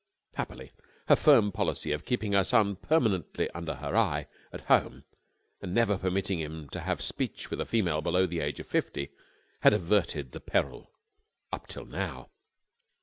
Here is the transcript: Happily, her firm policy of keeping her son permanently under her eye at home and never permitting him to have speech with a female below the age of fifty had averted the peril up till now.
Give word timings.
Happily, 0.33 0.71
her 1.09 1.15
firm 1.15 1.51
policy 1.51 1.91
of 1.91 2.05
keeping 2.05 2.31
her 2.31 2.43
son 2.43 2.75
permanently 2.75 3.51
under 3.51 3.75
her 3.75 3.95
eye 3.95 4.25
at 4.51 4.61
home 4.61 5.03
and 5.61 5.75
never 5.75 5.95
permitting 5.95 6.39
him 6.39 6.69
to 6.69 6.79
have 6.79 7.03
speech 7.03 7.51
with 7.51 7.61
a 7.61 7.67
female 7.67 8.01
below 8.01 8.25
the 8.25 8.39
age 8.39 8.59
of 8.59 8.65
fifty 8.65 9.09
had 9.59 9.73
averted 9.73 10.31
the 10.31 10.39
peril 10.39 10.89
up 11.51 11.67
till 11.67 11.85
now. 11.85 12.31